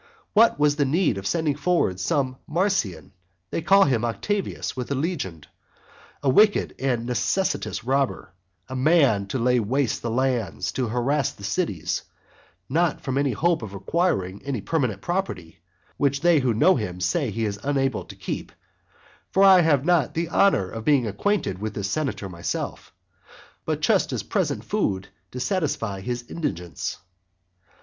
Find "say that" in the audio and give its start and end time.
16.99-17.35